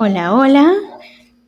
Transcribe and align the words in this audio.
Hola, 0.00 0.32
hola. 0.32 0.74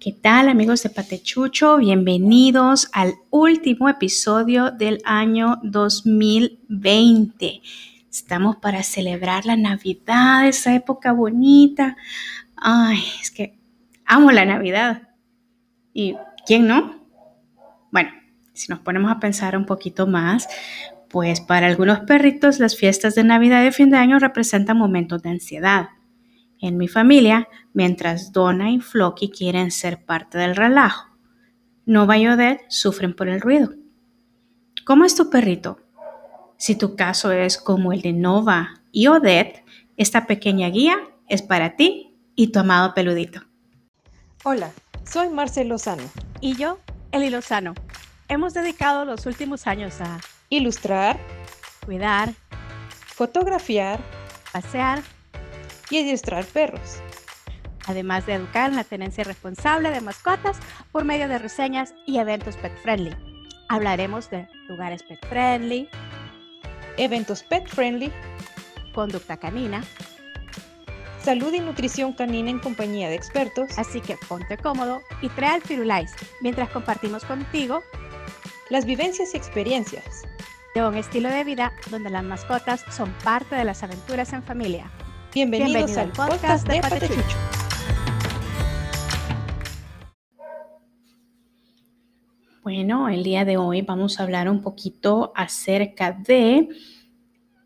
¿Qué 0.01 0.11
tal 0.11 0.49
amigos 0.49 0.83
de 0.83 0.91
Patechucho? 0.91 1.77
Bienvenidos 1.77 2.89
al 2.93 3.15
último 3.31 3.89
episodio 3.89 4.73
del 4.73 5.01
año 5.05 5.61
2020. 5.63 7.63
Estamos 8.11 8.57
para 8.57 8.83
celebrar 8.83 9.47
la 9.47 9.55
Navidad, 9.55 10.49
esa 10.49 10.75
época 10.75 11.13
bonita. 11.13 11.97
Ay, 12.57 13.01
es 13.23 13.31
que 13.31 13.57
amo 14.05 14.33
la 14.33 14.45
Navidad. 14.45 15.11
¿Y 15.95 16.17
quién 16.45 16.67
no? 16.67 17.07
Bueno, 17.93 18.11
si 18.53 18.69
nos 18.69 18.81
ponemos 18.81 19.13
a 19.13 19.21
pensar 19.21 19.57
un 19.57 19.65
poquito 19.65 20.09
más, 20.09 20.49
pues 21.09 21.41
para 21.41 21.69
algunos 21.69 22.01
perritos 22.01 22.59
las 22.59 22.77
fiestas 22.77 23.15
de 23.15 23.23
Navidad 23.23 23.65
y 23.65 23.71
fin 23.71 23.91
de 23.91 23.99
año 23.99 24.19
representan 24.19 24.77
momentos 24.77 25.23
de 25.23 25.31
ansiedad 25.31 25.91
en 26.61 26.77
mi 26.77 26.89
familia, 26.89 27.49
mientras 27.73 28.33
Donna 28.33 28.71
y 28.71 28.81
Flocky 28.81 29.31
quieren 29.31 29.71
ser 29.71 30.05
parte 30.05 30.39
del 30.39 30.57
relajo. 30.57 31.09
Nova 31.87 32.19
y 32.19 32.29
Odette 32.29 32.65
sufren 32.69 33.15
por 33.15 33.29
el 33.29 33.41
ruido. 33.41 33.75
¿Cómo 34.85 35.05
es 35.05 35.15
tu 35.15 35.31
perrito? 35.31 35.79
Si 36.57 36.77
tu 36.77 36.95
caso 36.95 37.33
es 37.33 37.59
como 37.59 37.93
el 37.93 38.03
de 38.03 38.13
Nova 38.13 38.83
y 38.93 39.07
Odette, 39.07 39.65
esta 39.97 40.27
pequeña 40.27 40.69
guía 40.69 40.97
es 41.29 41.43
para 41.43 41.77
ti 41.77 42.17
y 42.35 42.49
tu 42.49 42.59
amado 42.59 42.95
peludito. 42.95 43.43
Hola, 44.45 44.71
soy 45.05 45.29
Marcel 45.29 45.69
Lozano. 45.69 46.03
Y 46.41 46.57
yo, 46.57 46.79
Eli 47.13 47.31
Lozano. 47.31 47.75
Hemos 48.29 48.55
dedicado 48.55 49.05
los 49.05 49.27
últimos 49.27 49.67
años 49.67 50.01
a 50.01 50.21
ilustrar, 50.49 51.19
cuidar, 51.85 52.35
fotografiar, 53.07 54.01
pasear 54.53 55.03
y 55.91 55.99
adiestrar 55.99 56.45
perros. 56.45 57.01
Además 57.87 58.27
de 58.27 58.35
educar 58.35 58.71
en 58.71 58.77
la 58.77 58.85
tenencia 58.85 59.25
responsable 59.25 59.91
de 59.91 60.01
mascotas 60.01 60.59
por 60.93 61.05
medio 61.05 61.29
de 61.29 61.39
reseñas 61.39 61.95
y 62.07 62.19
eventos 62.19 62.57
pet 62.57 62.73
friendly. 62.83 63.15
Hablaremos 63.69 64.31
de 64.31 64.49
lugares 64.69 65.03
pet 65.03 65.25
friendly, 65.27 65.89
eventos 66.97 67.43
pet 67.43 67.67
friendly, 67.67 68.13
conducta 68.95 69.37
canina, 69.37 69.83
salud 71.23 71.53
y 71.53 71.61
nutrición 71.61 72.13
canina 72.13 72.51
en 72.51 72.59
compañía 72.59 73.09
de 73.09 73.15
expertos. 73.15 73.79
Así 73.79 74.01
que 74.01 74.17
ponte 74.29 74.57
cómodo 74.57 75.03
y 75.23 75.29
trae 75.31 75.55
al 75.55 75.63
Firulais 75.63 76.13
mientras 76.41 76.69
compartimos 76.71 77.25
contigo 77.25 77.83
las 78.69 78.85
vivencias 78.85 79.35
y 79.35 79.37
experiencias 79.37 80.23
de 80.75 80.87
un 80.87 80.95
estilo 80.95 81.29
de 81.29 81.43
vida 81.43 81.73
donde 81.91 82.11
las 82.11 82.23
mascotas 82.23 82.85
son 82.91 83.13
parte 83.25 83.57
de 83.57 83.65
las 83.65 83.83
aventuras 83.83 84.33
en 84.33 84.43
familia. 84.43 84.91
Bienvenidos, 85.33 85.97
al 85.97 86.11
podcast, 86.11 86.67
de 86.67 86.81
Patechucho. 86.81 87.37
Bueno, 92.65 93.09
el 93.09 93.23
día 93.23 93.45
de 93.45 93.57
hoy 93.57 93.83
vamos 93.83 94.19
a 94.19 94.25
hablar 94.25 94.49
un 94.49 94.61
poquito 94.61 95.33
acerca 95.37 96.11
de 96.11 96.69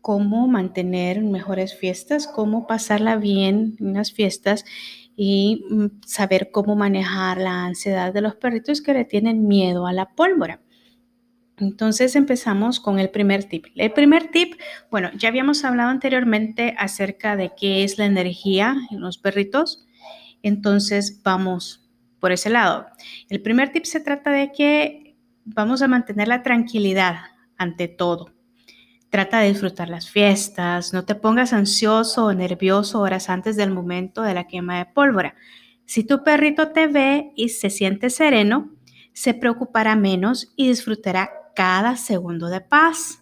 cómo 0.01 0.47
mantener 0.47 1.23
mejores 1.23 1.75
fiestas, 1.75 2.27
cómo 2.27 2.67
pasarla 2.67 3.15
bien 3.15 3.75
en 3.79 3.95
las 3.95 4.11
fiestas 4.11 4.63
y 5.15 5.65
mm, 5.67 5.85
saber 6.05 6.51
cómo 6.51 6.75
manejar 6.75 7.39
la 7.39 7.65
ansiedad 7.65 8.13
de 8.13 8.21
los 8.21 8.35
perritos 8.35 8.79
que 8.79 8.93
le 8.93 9.05
tienen 9.05 9.47
miedo 9.47 9.87
a 9.87 9.93
la 9.93 10.13
pólvora. 10.13 10.61
Entonces 11.57 12.15
empezamos 12.15 12.79
con 12.79 12.99
el 12.99 13.09
primer 13.09 13.45
tip. 13.45 13.67
El 13.75 13.91
primer 13.93 14.27
tip, 14.29 14.59
bueno, 14.91 15.09
ya 15.17 15.29
habíamos 15.29 15.63
hablado 15.63 15.89
anteriormente 15.89 16.75
acerca 16.77 17.35
de 17.35 17.51
qué 17.55 17.83
es 17.83 17.97
la 17.97 18.05
energía 18.05 18.75
en 18.91 18.99
los 18.99 19.17
perritos. 19.17 19.85
Entonces 20.43 21.21
vamos 21.23 21.89
por 22.19 22.31
ese 22.31 22.49
lado. 22.49 22.87
El 23.29 23.41
primer 23.41 23.71
tip 23.71 23.85
se 23.85 24.01
trata 24.01 24.31
de 24.31 24.51
que 24.51 25.15
vamos 25.45 25.81
a 25.81 25.87
mantener 25.87 26.27
la 26.27 26.43
tranquilidad 26.43 27.15
ante 27.57 27.87
todo. 27.87 28.31
Trata 29.09 29.39
de 29.39 29.49
disfrutar 29.49 29.87
las 29.87 30.09
fiestas, 30.09 30.91
no 30.91 31.05
te 31.05 31.15
pongas 31.15 31.53
ansioso 31.53 32.25
o 32.25 32.33
nervioso 32.33 32.99
horas 32.99 33.29
antes 33.29 33.55
del 33.55 33.71
momento 33.71 34.23
de 34.23 34.33
la 34.33 34.47
quema 34.47 34.77
de 34.79 34.85
pólvora. 34.87 35.35
Si 35.85 36.03
tu 36.03 36.23
perrito 36.23 36.71
te 36.71 36.87
ve 36.87 37.31
y 37.35 37.49
se 37.49 37.69
siente 37.69 38.09
sereno, 38.09 38.75
se 39.13 39.33
preocupará 39.33 39.95
menos 39.95 40.51
y 40.57 40.67
disfrutará 40.67 41.29
cada 41.55 41.95
segundo 41.95 42.47
de 42.47 42.61
paz. 42.61 43.19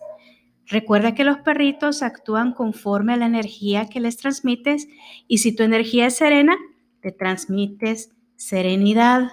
Recuerda 0.66 1.14
que 1.14 1.24
los 1.24 1.38
perritos 1.40 2.02
actúan 2.02 2.54
conforme 2.54 3.14
a 3.14 3.18
la 3.18 3.26
energía 3.26 3.88
que 3.90 4.00
les 4.00 4.18
transmites 4.18 4.88
y 5.28 5.40
si 5.40 5.56
tu 5.56 5.64
energía 5.64 6.08
es 6.08 6.16
serena, 6.16 6.58
te 7.02 7.12
transmites 7.12 8.12
serenidad. 8.36 9.32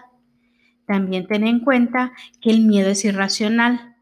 También 0.87 1.27
ten 1.27 1.47
en 1.47 1.61
cuenta 1.61 2.13
que 2.41 2.51
el 2.51 2.63
miedo 2.63 2.91
es 2.91 3.05
irracional, 3.05 3.97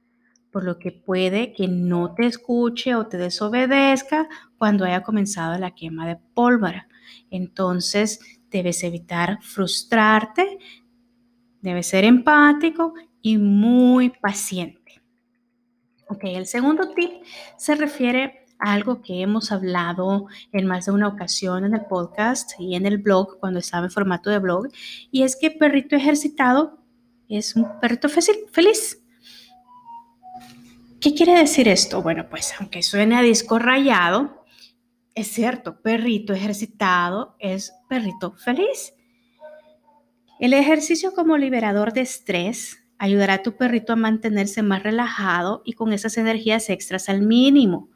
por 0.51 0.65
lo 0.65 0.79
que 0.79 0.91
puede 0.91 1.53
que 1.53 1.69
no 1.69 2.15
te 2.15 2.27
escuche 2.27 2.95
o 2.95 3.07
te 3.07 3.19
desobedezca 3.19 4.29
cuando 4.57 4.85
haya 4.85 5.03
comenzado 5.03 5.59
la 5.59 5.75
quema 5.75 6.09
de 6.09 6.17
pólvora. 6.35 6.89
Entonces, 7.31 8.21
debes 8.51 8.83
evitar 8.83 9.39
frustrarte, 9.43 10.59
debes 11.61 11.89
ser 11.89 12.05
empático 12.05 12.95
y 13.21 13.37
muy 13.37 14.11
paciente. 14.11 14.78
Ok, 16.11 16.21
el 16.25 16.47
segundo 16.47 16.91
tip 16.91 17.11
se 17.59 17.75
refiere 17.75 18.47
a 18.59 18.73
algo 18.73 19.03
que 19.03 19.21
hemos 19.21 19.53
hablado 19.53 20.27
en 20.53 20.67
más 20.67 20.87
de 20.87 20.93
una 20.93 21.09
ocasión 21.09 21.65
en 21.65 21.75
el 21.75 21.85
podcast 21.85 22.53
y 22.59 22.75
en 22.75 22.87
el 22.87 22.97
blog 22.97 23.39
cuando 23.39 23.59
estaba 23.59 23.85
en 23.85 23.91
formato 23.91 24.31
de 24.31 24.39
blog, 24.39 24.69
y 25.11 25.23
es 25.23 25.37
que 25.37 25.51
perrito 25.51 25.97
ejercitado 25.97 26.79
es 27.29 27.57
un 27.57 27.79
perrito 27.81 28.09
feliz. 28.09 29.03
¿Qué 31.01 31.15
quiere 31.15 31.37
decir 31.39 31.69
esto? 31.69 32.03
Bueno, 32.03 32.29
pues 32.29 32.55
aunque 32.59 32.83
suene 32.83 33.15
a 33.17 33.23
disco 33.23 33.59
rayado, 33.59 34.45
es 35.15 35.29
cierto, 35.29 35.81
perrito 35.83 36.33
ejercitado 36.33 37.37
es 37.39 37.73
perrito 37.89 38.33
feliz. 38.33 38.95
El 40.41 40.55
ejercicio 40.55 41.13
como 41.13 41.37
liberador 41.37 41.93
de 41.93 42.01
estrés 42.01 42.78
ayudará 42.99 43.35
a 43.35 43.43
tu 43.43 43.57
perrito 43.57 43.93
a 43.93 43.97
mantenerse 43.97 44.63
más 44.63 44.83
relajado 44.83 45.63
y 45.65 45.73
con 45.73 45.93
esas 45.93 46.19
energías 46.19 46.69
extras 46.69 47.09
al 47.09 47.23
mínimo, 47.23 47.89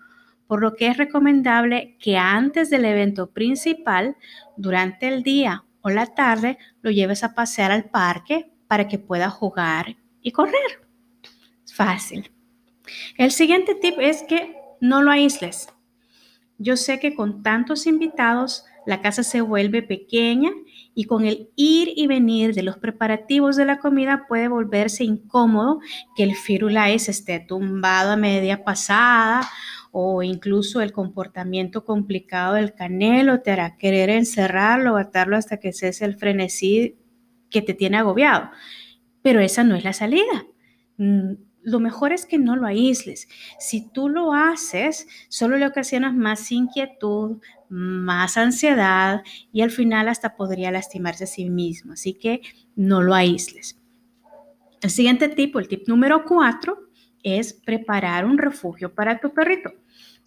por 0.46 0.60
lo 0.60 0.74
que 0.74 0.86
es 0.86 0.96
recomendable 0.96 1.96
que 1.98 2.16
antes 2.16 2.70
del 2.70 2.84
evento 2.84 3.30
principal, 3.30 4.16
durante 4.56 5.08
el 5.08 5.22
día 5.22 5.64
o 5.80 5.90
la 5.90 6.06
tarde, 6.06 6.58
lo 6.80 6.90
lleves 6.90 7.24
a 7.24 7.34
pasear 7.34 7.72
al 7.72 7.84
parque 7.90 8.52
para 8.68 8.86
que 8.88 8.98
pueda 8.98 9.28
jugar 9.28 9.96
y 10.22 10.30
correr. 10.30 10.86
fácil. 11.74 12.30
El 13.16 13.32
siguiente 13.32 13.74
tip 13.74 13.94
es 13.98 14.22
que 14.24 14.56
no 14.80 15.02
lo 15.02 15.10
aísles. 15.10 15.68
Yo 16.58 16.76
sé 16.76 17.00
que 17.00 17.14
con 17.14 17.42
tantos 17.42 17.86
invitados 17.86 18.66
la 18.86 19.00
casa 19.00 19.22
se 19.22 19.40
vuelve 19.40 19.82
pequeña 19.82 20.50
y 20.94 21.04
con 21.04 21.24
el 21.24 21.50
ir 21.56 21.92
y 21.96 22.06
venir 22.06 22.54
de 22.54 22.62
los 22.62 22.76
preparativos 22.78 23.56
de 23.56 23.64
la 23.64 23.78
comida 23.78 24.26
puede 24.28 24.48
volverse 24.48 25.04
incómodo 25.04 25.80
que 26.16 26.22
el 26.22 26.34
firulais 26.34 27.08
esté 27.08 27.40
tumbado 27.40 28.12
a 28.12 28.16
media 28.16 28.64
pasada 28.64 29.48
o 29.90 30.22
incluso 30.22 30.80
el 30.80 30.92
comportamiento 30.92 31.84
complicado 31.84 32.54
del 32.54 32.74
canelo 32.74 33.40
te 33.40 33.50
hará 33.50 33.76
querer 33.76 34.10
encerrarlo 34.10 34.94
o 34.94 34.96
atarlo 34.96 35.36
hasta 35.36 35.58
que 35.58 35.72
cese 35.72 36.04
el 36.04 36.16
frenesí 36.16 36.96
que 37.50 37.62
te 37.62 37.74
tiene 37.74 37.98
agobiado. 37.98 38.50
Pero 39.22 39.40
esa 39.40 39.64
no 39.64 39.76
es 39.76 39.84
la 39.84 39.92
salida. 39.92 40.46
Lo 41.62 41.80
mejor 41.80 42.12
es 42.12 42.26
que 42.26 42.38
no 42.38 42.56
lo 42.56 42.66
aísles. 42.66 43.28
Si 43.58 43.88
tú 43.88 44.08
lo 44.08 44.32
haces, 44.32 45.06
solo 45.28 45.56
le 45.56 45.66
ocasionas 45.66 46.14
más 46.14 46.50
inquietud, 46.50 47.38
más 47.68 48.36
ansiedad 48.36 49.22
y 49.52 49.62
al 49.62 49.70
final 49.70 50.08
hasta 50.08 50.36
podría 50.36 50.70
lastimarse 50.70 51.24
a 51.24 51.28
sí 51.28 51.48
mismo. 51.48 51.92
Así 51.92 52.14
que 52.14 52.42
no 52.74 53.02
lo 53.02 53.14
aísles. 53.14 53.80
El 54.80 54.90
siguiente 54.90 55.28
tipo, 55.28 55.60
el 55.60 55.68
tip 55.68 55.86
número 55.86 56.24
cuatro, 56.24 56.88
es 57.22 57.52
preparar 57.52 58.24
un 58.24 58.38
refugio 58.38 58.94
para 58.94 59.20
tu 59.20 59.32
perrito. 59.32 59.70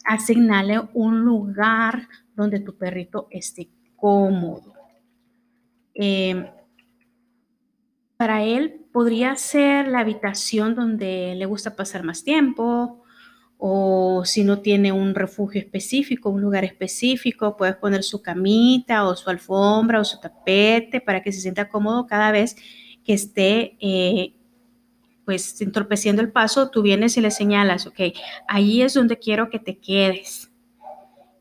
Asignale 0.06 0.80
un 0.94 1.22
lugar 1.22 2.08
donde 2.36 2.60
tu 2.60 2.78
perrito 2.78 3.28
esté 3.30 3.70
cómodo. 3.96 4.74
Em, 5.94 6.46
para 8.18 8.44
él 8.44 8.85
podría 8.96 9.36
ser 9.36 9.90
la 9.90 10.00
habitación 10.00 10.74
donde 10.74 11.36
le 11.36 11.46
gusta 11.46 11.76
pasar 11.76 12.04
más 12.04 12.24
tiempo, 12.24 13.04
o 13.58 14.24
si 14.24 14.46
no 14.46 14.60
tiene 14.60 14.94
un 14.94 15.16
refugio 15.16 15.60
específico, 15.60 16.30
un 16.30 16.40
lugar 16.40 16.64
específico, 16.64 17.58
puedes 17.58 17.76
poner 17.76 18.04
su 18.04 18.22
camita 18.22 19.06
o 19.06 19.14
su 19.18 19.30
alfombra 19.30 20.00
o 20.00 20.06
su 20.06 20.18
tapete 20.22 21.02
para 21.02 21.22
que 21.22 21.34
se 21.34 21.42
sienta 21.42 21.68
cómodo 21.68 22.08
cada 22.08 22.32
vez 22.32 22.56
que 23.04 23.12
esté 23.12 23.76
eh, 23.82 24.34
pues 25.26 25.60
entorpeciendo 25.60 26.22
el 26.22 26.32
paso, 26.32 26.70
tú 26.70 26.82
vienes 26.82 27.18
y 27.18 27.22
le 27.22 27.32
señalas, 27.32 27.88
ok, 27.88 28.00
ahí 28.48 28.82
es 28.82 28.94
donde 28.94 29.20
quiero 29.20 29.50
que 29.50 29.60
te 29.60 29.78
quedes. 29.78 30.54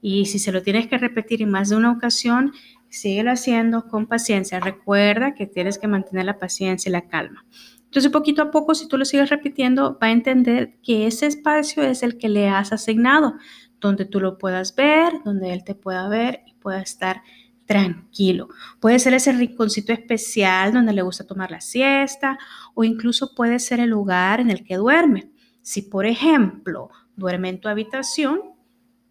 Y 0.02 0.26
si 0.26 0.40
se 0.40 0.50
lo 0.50 0.60
tienes 0.60 0.88
que 0.88 0.98
repetir 0.98 1.40
en 1.40 1.52
más 1.52 1.68
de 1.68 1.76
una 1.76 1.92
ocasión, 1.92 2.52
síguelo 2.94 3.30
haciendo 3.30 3.88
con 3.88 4.06
paciencia. 4.06 4.60
Recuerda 4.60 5.34
que 5.34 5.46
tienes 5.46 5.78
que 5.78 5.88
mantener 5.88 6.24
la 6.24 6.38
paciencia 6.38 6.88
y 6.88 6.92
la 6.92 7.08
calma. 7.08 7.44
Entonces, 7.84 8.10
poquito 8.10 8.42
a 8.42 8.50
poco, 8.50 8.74
si 8.74 8.88
tú 8.88 8.98
lo 8.98 9.04
sigues 9.04 9.30
repitiendo, 9.30 9.98
va 10.02 10.08
a 10.08 10.12
entender 10.12 10.80
que 10.82 11.06
ese 11.06 11.26
espacio 11.26 11.82
es 11.82 12.02
el 12.02 12.18
que 12.18 12.28
le 12.28 12.48
has 12.48 12.72
asignado, 12.72 13.34
donde 13.80 14.04
tú 14.04 14.18
lo 14.18 14.36
puedas 14.36 14.74
ver, 14.74 15.12
donde 15.24 15.52
él 15.52 15.62
te 15.62 15.74
pueda 15.74 16.08
ver 16.08 16.40
y 16.46 16.54
pueda 16.54 16.80
estar 16.80 17.22
tranquilo. 17.66 18.48
Puede 18.80 18.98
ser 18.98 19.14
ese 19.14 19.32
rinconcito 19.32 19.92
especial 19.92 20.72
donde 20.72 20.92
le 20.92 21.02
gusta 21.02 21.26
tomar 21.26 21.50
la 21.50 21.60
siesta 21.60 22.38
o 22.74 22.84
incluso 22.84 23.34
puede 23.34 23.58
ser 23.58 23.80
el 23.80 23.90
lugar 23.90 24.40
en 24.40 24.50
el 24.50 24.64
que 24.64 24.76
duerme. 24.76 25.30
Si, 25.62 25.82
por 25.82 26.04
ejemplo, 26.04 26.90
duerme 27.16 27.48
en 27.48 27.60
tu 27.60 27.68
habitación, 27.68 28.40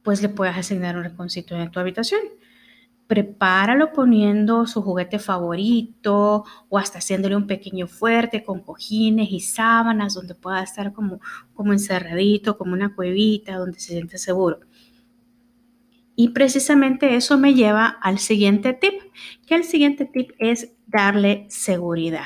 pues 0.04 0.22
le 0.22 0.30
puedes 0.30 0.58
asignar 0.58 0.98
un 0.98 1.06
rinconcito 1.06 1.56
en 1.56 1.72
tu 1.72 1.80
habitación. 1.80 2.22
Prepáralo 3.08 3.92
poniendo 3.92 4.66
su 4.66 4.82
juguete 4.82 5.20
favorito 5.20 6.46
o 6.70 6.78
hasta 6.78 7.00
haciéndole 7.00 7.36
un 7.36 7.48
pequeño 7.48 7.88
fuerte 7.88 8.44
con 8.44 8.62
cojines 8.62 9.30
y 9.32 9.40
sábanas 9.40 10.14
donde 10.14 10.36
pueda 10.36 10.64
estar 10.64 10.94
como, 10.94 11.20
como 11.54 11.74
encerradito, 11.74 12.58
como 12.58 12.74
una 12.74 12.96
cuevita 12.96 13.58
donde 13.58 13.80
se 13.80 13.94
siente 13.94 14.18
seguro. 14.18 14.60
Y 16.16 16.30
precisamente 16.30 17.16
eso 17.16 17.38
me 17.38 17.54
lleva 17.54 17.88
al 17.88 18.20
siguiente 18.20 18.74
tip, 18.74 19.02
que 19.48 19.56
el 19.56 19.64
siguiente 19.64 20.06
tip 20.06 20.32
es 20.38 20.74
darle 20.86 21.46
seguridad. 21.50 22.26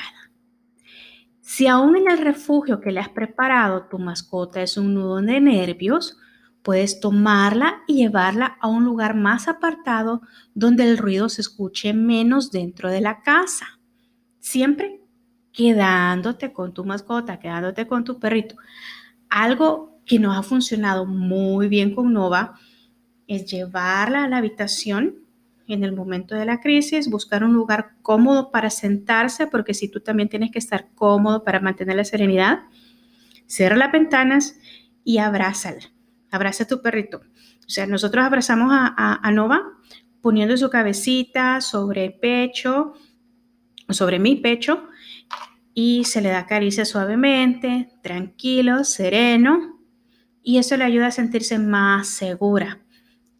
Si 1.40 1.66
aún 1.66 1.96
en 1.96 2.10
el 2.10 2.18
refugio 2.18 2.80
que 2.80 2.92
le 2.92 3.00
has 3.00 3.08
preparado 3.08 3.86
tu 3.86 3.98
mascota 3.98 4.60
es 4.60 4.76
un 4.76 4.92
nudo 4.92 5.22
de 5.22 5.40
nervios, 5.40 6.18
puedes 6.62 7.00
tomarla 7.00 7.82
y 7.86 7.94
llevarla 7.94 8.58
a 8.60 8.68
un 8.68 8.84
lugar 8.84 9.14
más 9.14 9.48
apartado 9.48 10.22
donde 10.54 10.88
el 10.88 10.98
ruido 10.98 11.28
se 11.28 11.40
escuche 11.40 11.92
menos 11.92 12.50
dentro 12.50 12.90
de 12.90 13.00
la 13.00 13.22
casa. 13.22 13.78
Siempre 14.40 15.00
quedándote 15.52 16.52
con 16.52 16.72
tu 16.72 16.84
mascota, 16.84 17.38
quedándote 17.38 17.86
con 17.86 18.04
tu 18.04 18.18
perrito. 18.18 18.56
Algo 19.28 20.00
que 20.04 20.18
nos 20.18 20.36
ha 20.36 20.42
funcionado 20.42 21.06
muy 21.06 21.68
bien 21.68 21.94
con 21.94 22.12
Nova 22.12 22.54
es 23.26 23.46
llevarla 23.50 24.24
a 24.24 24.28
la 24.28 24.38
habitación 24.38 25.16
en 25.66 25.84
el 25.84 25.92
momento 25.92 26.34
de 26.34 26.46
la 26.46 26.60
crisis, 26.60 27.10
buscar 27.10 27.44
un 27.44 27.52
lugar 27.52 27.90
cómodo 28.00 28.50
para 28.50 28.70
sentarse, 28.70 29.46
porque 29.46 29.74
si 29.74 29.88
tú 29.90 30.00
también 30.00 30.28
tienes 30.28 30.50
que 30.50 30.58
estar 30.58 30.88
cómodo 30.94 31.44
para 31.44 31.60
mantener 31.60 31.96
la 31.96 32.04
serenidad, 32.04 32.60
cierra 33.46 33.76
las 33.76 33.92
ventanas 33.92 34.56
y 35.04 35.18
abrázala. 35.18 35.80
Abraza 36.30 36.64
a 36.64 36.66
tu 36.66 36.82
perrito. 36.82 37.18
O 37.66 37.70
sea, 37.70 37.86
nosotros 37.86 38.24
abrazamos 38.24 38.70
a, 38.72 39.20
a 39.22 39.30
Nova 39.30 39.62
poniendo 40.20 40.56
su 40.56 40.70
cabecita 40.70 41.60
sobre 41.60 42.04
el 42.04 42.14
pecho, 42.14 42.94
sobre 43.88 44.18
mi 44.18 44.36
pecho, 44.36 44.88
y 45.74 46.04
se 46.04 46.20
le 46.20 46.30
da 46.30 46.46
caricia 46.46 46.84
suavemente, 46.84 47.88
tranquilo, 48.02 48.84
sereno, 48.84 49.78
y 50.42 50.58
eso 50.58 50.76
le 50.76 50.84
ayuda 50.84 51.08
a 51.08 51.12
sentirse 51.12 51.58
más 51.58 52.08
segura 52.08 52.80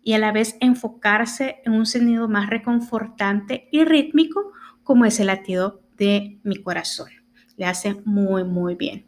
y 0.03 0.13
a 0.13 0.19
la 0.19 0.33
vez 0.33 0.57
enfocarse 0.61 1.57
en 1.65 1.73
un 1.73 1.87
sonido 1.87 2.29
más 2.29 2.49
reconfortante 2.49 3.69
y 3.73 3.85
rítmico 3.85 4.53
como 4.83 5.05
es 5.05 5.21
el 5.21 5.27
latido 5.27 5.83
de 5.97 6.39
mi 6.45 6.63
corazón. 6.63 7.09
Le 7.57 7.67
hace 7.67 7.97
muy, 8.05 8.45
muy 8.45 8.75
bien. 8.75 9.07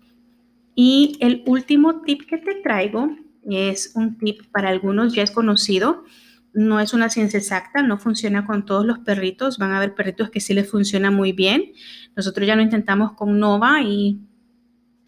Y 0.74 1.16
el 1.20 1.42
último 1.46 2.02
tip 2.02 2.26
que 2.28 2.38
te 2.38 2.56
traigo 2.56 3.16
es 3.48 3.92
un 3.94 4.18
tip 4.18 4.42
para 4.52 4.68
algunos 4.68 5.14
ya 5.14 5.22
es 5.22 5.30
conocido. 5.30 6.04
No 6.52 6.80
es 6.80 6.92
una 6.92 7.08
ciencia 7.10 7.38
exacta, 7.38 7.82
no 7.82 7.98
funciona 7.98 8.44
con 8.44 8.66
todos 8.66 8.84
los 8.84 8.98
perritos. 8.98 9.58
Van 9.58 9.70
a 9.70 9.76
haber 9.76 9.94
perritos 9.94 10.30
que 10.30 10.40
sí 10.40 10.52
les 10.52 10.68
funciona 10.68 11.10
muy 11.10 11.32
bien. 11.32 11.72
Nosotros 12.16 12.46
ya 12.46 12.56
lo 12.56 12.62
intentamos 12.62 13.12
con 13.12 13.38
Nova 13.38 13.82
y 13.82 14.20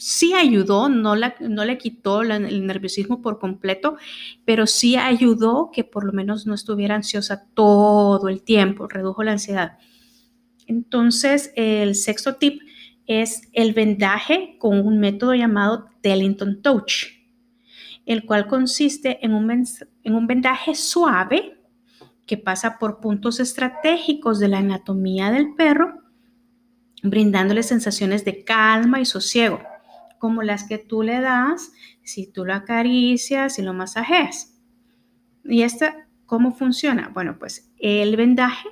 sí 0.02 0.34
ayudó, 0.34 0.88
no, 0.88 1.14
no 1.14 1.64
le 1.64 1.78
quitó 1.78 2.22
el 2.22 2.66
nerviosismo 2.66 3.22
por 3.22 3.38
completo, 3.38 3.96
pero 4.44 4.66
sí 4.66 4.96
ayudó 4.96 5.70
que 5.72 5.84
por 5.84 6.04
lo 6.04 6.12
menos 6.12 6.44
no 6.44 6.54
estuviera 6.54 6.96
ansiosa 6.96 7.46
todo 7.54 8.28
el 8.28 8.42
tiempo, 8.42 8.88
redujo 8.88 9.22
la 9.22 9.32
ansiedad. 9.32 9.78
Entonces, 10.66 11.52
el 11.54 11.94
sexto 11.94 12.34
tip 12.34 12.62
es 13.06 13.42
el 13.52 13.74
vendaje 13.74 14.56
con 14.58 14.80
un 14.80 14.98
método 14.98 15.34
llamado 15.34 15.88
Tellington 16.00 16.62
Touch, 16.62 17.21
el 18.06 18.24
cual 18.24 18.46
consiste 18.46 19.24
en 19.24 19.34
un, 19.34 19.50
en 19.50 20.14
un 20.14 20.26
vendaje 20.26 20.74
suave 20.74 21.60
que 22.26 22.36
pasa 22.36 22.78
por 22.78 23.00
puntos 23.00 23.40
estratégicos 23.40 24.38
de 24.38 24.48
la 24.48 24.58
anatomía 24.58 25.30
del 25.30 25.54
perro, 25.54 26.02
brindándole 27.02 27.62
sensaciones 27.62 28.24
de 28.24 28.44
calma 28.44 29.00
y 29.00 29.04
sosiego 29.04 29.60
como 30.22 30.44
las 30.44 30.62
que 30.62 30.78
tú 30.78 31.02
le 31.02 31.20
das 31.20 31.72
si 32.04 32.28
tú 32.28 32.44
lo 32.44 32.54
acaricias 32.54 33.58
y 33.58 33.62
lo 33.62 33.74
masajeas. 33.74 34.54
¿Y 35.42 35.62
esta 35.62 36.06
cómo 36.26 36.52
funciona? 36.52 37.10
Bueno, 37.12 37.40
pues 37.40 37.72
el 37.80 38.14
vendaje 38.14 38.68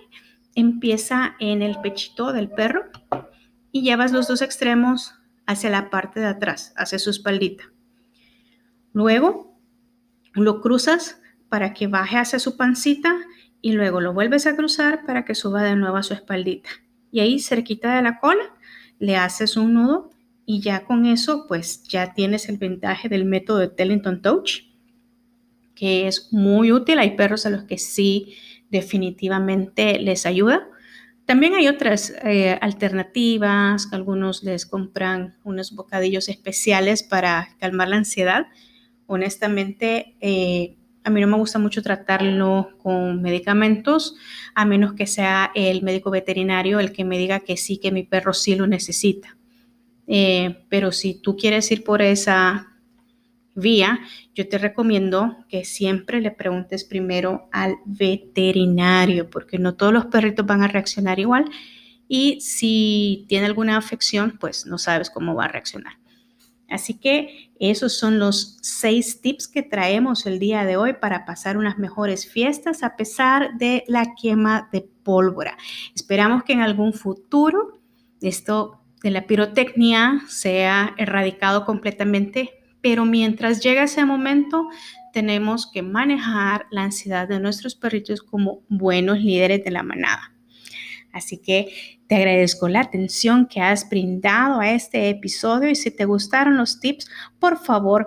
empieza 0.55 1.35
en 1.41 1.63
el 1.63 1.81
pechito 1.81 2.33
del 2.33 2.51
perro 2.51 2.85
y 3.73 3.83
llevas 3.83 4.13
los 4.13 4.29
dos 4.29 4.43
extremos 4.43 5.15
hacia 5.45 5.71
la 5.71 5.91
parte 5.91 6.21
de 6.21 6.27
atrás, 6.27 6.73
hacia 6.77 7.01
su 7.01 7.11
espaldita. 7.11 7.65
Luego 8.93 9.59
lo 10.35 10.61
cruzas 10.61 11.21
para 11.49 11.75
que 11.75 11.87
baje 11.87 12.19
hacia 12.19 12.39
su 12.39 12.57
pancita 12.57 13.17
y 13.61 13.73
luego 13.73 14.01
lo 14.01 14.13
vuelves 14.13 14.47
a 14.47 14.57
cruzar 14.57 15.05
para 15.05 15.25
que 15.25 15.35
suba 15.35 15.63
de 15.63 15.77
nuevo 15.77 15.97
a 15.97 16.03
su 16.03 16.15
espaldita. 16.15 16.71
Y 17.11 17.21
ahí 17.21 17.41
cerquita 17.41 17.97
de 17.97 18.03
la 18.03 18.19
cola 18.21 18.55
le 18.99 19.17
haces 19.17 19.57
un 19.57 19.75
nudo 19.75 20.11
y 20.47 20.61
ya 20.61 20.85
con 20.85 21.07
eso, 21.07 21.47
pues 21.47 21.85
ya 21.85 22.15
tienes 22.15 22.49
el 22.49 22.57
ventaje 22.57 23.09
del 23.09 23.25
método 23.25 23.59
de 23.59 23.69
Tellington 23.69 24.23
Touch, 24.23 24.63
que 25.75 26.09
es 26.09 26.33
muy 26.33 26.73
útil. 26.73 26.99
Hay 26.99 27.17
perros 27.17 27.47
a 27.47 27.51
los 27.51 27.65
que 27.65 27.79
sí 27.79 28.35
definitivamente 28.71 29.99
les 29.99 30.27
ayuda. 30.27 30.69
También 31.25 31.55
hay 31.55 31.69
otras 31.69 32.13
eh, 32.25 32.59
alternativas, 32.61 33.93
algunos 33.93 34.43
les 34.43 34.67
compran 34.67 35.37
unos 35.45 35.73
bocadillos 35.73 36.29
especiales 36.29 37.05
para 37.05 37.57
calmar 37.61 37.89
la 37.89 37.97
ansiedad. 37.97 38.47
Honestamente, 39.13 40.15
eh, 40.21 40.77
a 41.03 41.11
mí 41.11 41.21
no 41.21 41.27
me 41.27 41.37
gusta 41.37 41.59
mucho 41.59 41.83
tratarlo 41.83 42.71
con 42.79 43.21
medicamentos, 43.21 44.15
a 44.55 44.65
menos 44.65 44.93
que 44.93 45.09
sea 45.09 45.51
el 45.57 45.83
médico 45.83 46.13
veterinario 46.13 46.79
el 46.79 46.93
que 46.93 47.05
me 47.05 47.19
diga 47.19 47.41
que 47.41 47.57
sí, 47.57 47.79
que 47.79 47.91
mi 47.91 48.05
perro 48.05 48.33
sí 48.33 48.55
lo 48.55 48.69
necesita. 48.69 49.37
Eh, 50.07 50.65
pero 50.69 50.93
si 50.93 51.21
tú 51.21 51.37
quieres 51.37 51.73
ir 51.73 51.83
por 51.83 52.03
esa 52.03 52.69
vía, 53.57 53.99
yo 54.37 54.49
te 54.49 54.59
recomiendo 54.59 55.39
que 55.49 55.65
siempre 55.65 56.21
le 56.21 56.31
preguntes 56.31 56.85
primero 56.85 57.49
al 57.51 57.79
veterinario, 57.87 59.29
porque 59.29 59.59
no 59.59 59.75
todos 59.75 59.93
los 59.93 60.07
perritos 60.07 60.47
van 60.47 60.63
a 60.63 60.69
reaccionar 60.69 61.19
igual 61.19 61.47
y 62.07 62.41
si 62.43 63.25
tiene 63.29 63.47
alguna 63.47 63.77
afección, 63.77 64.39
pues 64.39 64.67
no 64.67 64.79
sabes 64.79 65.11
cómo 65.11 65.35
va 65.35 65.47
a 65.47 65.49
reaccionar. 65.49 66.00
Así 66.71 66.95
que 66.95 67.53
esos 67.59 67.99
son 67.99 68.19
los 68.19 68.59
seis 68.63 69.21
tips 69.21 69.49
que 69.49 69.63
traemos 69.63 70.25
el 70.27 70.39
día 70.39 70.65
de 70.65 70.77
hoy 70.77 70.95
para 70.95 71.25
pasar 71.25 71.57
unas 71.57 71.79
mejores 71.79 72.31
fiestas 72.31 72.83
a 72.83 72.97
pesar 72.97 73.59
de 73.59 73.85
la 73.89 74.15
quema 74.15 74.69
de 74.73 74.89
pólvora. 75.03 75.59
Esperamos 75.95 76.45
que 76.45 76.53
en 76.53 76.61
algún 76.61 76.93
futuro 76.93 77.81
esto 78.23 78.81
de 79.03 79.11
la 79.11 79.27
pirotecnia 79.27 80.23
sea 80.29 80.95
erradicado 80.97 81.65
completamente, 81.65 82.51
pero 82.81 83.05
mientras 83.05 83.61
llega 83.61 83.85
ese 83.85 84.05
momento 84.05 84.69
tenemos 85.13 85.71
que 85.71 85.83
manejar 85.83 86.67
la 86.71 86.85
ansiedad 86.85 87.29
de 87.29 87.41
nuestros 87.41 87.75
perritos 87.75 88.23
como 88.23 88.63
buenos 88.69 89.19
líderes 89.19 89.65
de 89.65 89.71
la 89.71 89.83
manada. 89.83 90.33
Así 91.21 91.37
que 91.37 92.01
te 92.07 92.17
agradezco 92.17 92.67
la 92.67 92.81
atención 92.81 93.47
que 93.47 93.61
has 93.61 93.87
brindado 93.91 94.59
a 94.59 94.71
este 94.71 95.11
episodio 95.11 95.69
y 95.69 95.75
si 95.75 95.91
te 95.91 96.07
gustaron 96.07 96.57
los 96.57 96.81
tips, 96.81 97.11
por 97.39 97.59
favor, 97.59 98.07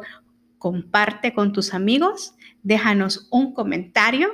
comparte 0.58 1.32
con 1.32 1.54
tus 1.54 1.76
amigos, 1.76 2.34
déjanos 2.64 3.28
un 3.30 3.54
comentario 3.54 4.30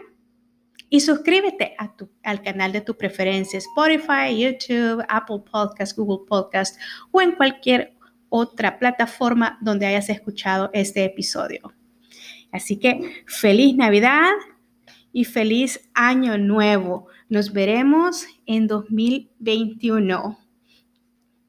y 0.90 1.02
suscríbete 1.02 1.76
al 2.24 2.42
canal 2.42 2.72
de 2.72 2.80
tu 2.80 2.96
preferencia, 2.96 3.60
Spotify, 3.60 4.34
YouTube, 4.40 5.04
Apple 5.10 5.44
Podcast, 5.52 5.98
Google 5.98 6.26
Podcast 6.26 6.80
o 7.12 7.20
en 7.20 7.34
cualquier 7.34 7.98
otra 8.30 8.80
plataforma 8.80 9.58
donde 9.60 9.88
hayas 9.88 10.08
escuchado 10.08 10.70
este 10.74 11.04
episodio. 11.04 11.74
Así 12.54 12.80
que 12.80 13.24
feliz 13.28 13.76
Navidad 13.76 14.32
y 15.12 15.26
feliz 15.26 15.90
año 15.94 16.38
nuevo. 16.38 17.08
Nos 17.30 17.54
veremos 17.54 18.26
en 18.46 18.68
2021. 18.68 20.38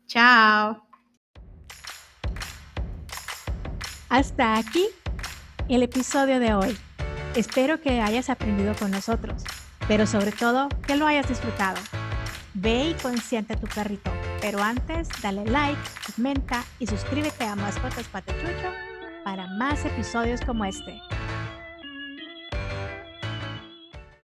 Chao. 0.06 0.86
Hasta 4.08 4.56
aquí 4.58 4.86
el 5.68 5.82
episodio 5.82 6.40
de 6.40 6.54
hoy. 6.54 6.76
Espero 7.36 7.80
que 7.80 8.00
hayas 8.00 8.28
aprendido 8.28 8.74
con 8.74 8.90
nosotros. 8.90 9.44
pero 9.90 10.06
sobre 10.06 10.30
todo 10.30 10.68
que 10.86 10.94
lo 10.94 11.04
hayas 11.04 11.28
disfrutado. 11.28 11.80
Ve 12.54 12.90
y 12.90 12.94
consiente 13.02 13.54
a 13.54 13.56
tu 13.56 13.66
perrito, 13.66 14.12
pero 14.40 14.62
antes 14.62 15.08
dale 15.20 15.44
like, 15.46 15.80
comenta 16.14 16.62
y 16.78 16.86
suscríbete 16.86 17.42
a 17.42 17.56
Mascotas 17.56 18.06
Patechucho 18.06 18.70
para 19.24 19.48
más 19.48 19.84
episodios 19.84 20.40
como 20.42 20.64
este. 20.64 21.00